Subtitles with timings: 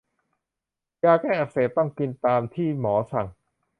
[1.03, 3.27] ยาแก้อักเสบต้องกินตามที่หมอสั่ง